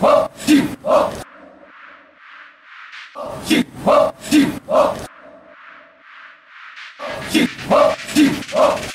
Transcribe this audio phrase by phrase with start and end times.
[0.00, 1.12] 我敬我，
[8.52, 8.91] 我，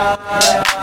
[0.00, 0.79] Bye.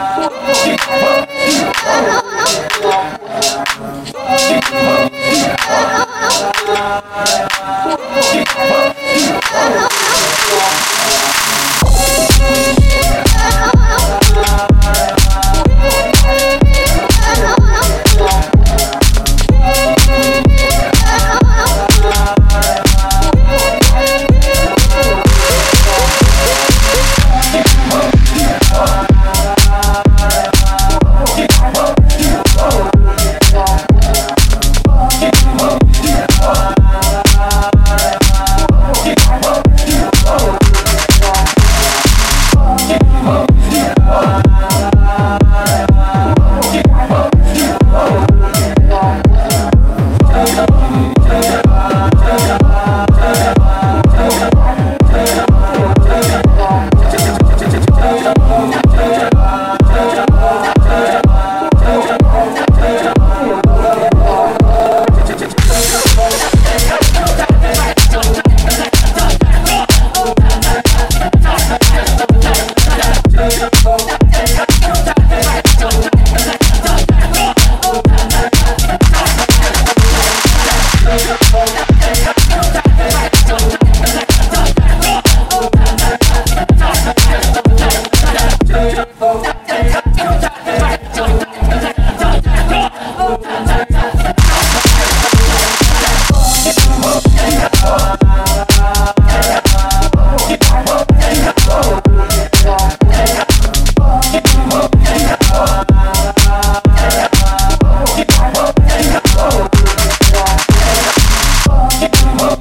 [112.00, 112.57] Oh.